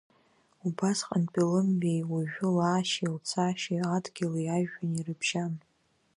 Убасҟантәи 0.67 1.47
лымҩеи 1.51 2.01
уажәы 2.11 2.47
лаашьеи 2.55 3.13
лцашьеи 3.15 3.81
Адгьыли 3.95 4.51
Ажәҩани 4.55 5.05
рыбжьан. 5.07 5.53